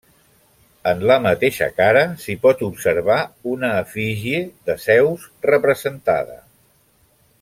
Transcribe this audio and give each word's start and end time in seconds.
En 0.91 1.01
la 1.11 1.17
mateixa 1.25 1.67
cara 1.81 2.01
s’hi 2.23 2.35
pot 2.45 2.63
observar 2.69 3.19
una 3.53 3.69
efígie 3.83 4.41
de 4.71 4.77
Zeus 4.87 5.29
representada. 5.51 6.41